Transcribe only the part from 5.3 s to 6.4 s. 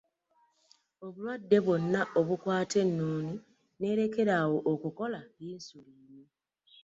Yinsuliini.